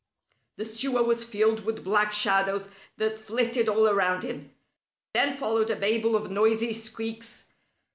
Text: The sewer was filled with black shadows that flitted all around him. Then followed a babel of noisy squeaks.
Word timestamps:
The 0.55 0.65
sewer 0.65 1.03
was 1.03 1.23
filled 1.23 1.63
with 1.63 1.83
black 1.83 2.11
shadows 2.11 2.69
that 2.97 3.19
flitted 3.19 3.69
all 3.69 3.87
around 3.87 4.23
him. 4.23 4.51
Then 5.13 5.37
followed 5.37 5.69
a 5.69 5.75
babel 5.75 6.15
of 6.15 6.31
noisy 6.31 6.73
squeaks. 6.73 7.45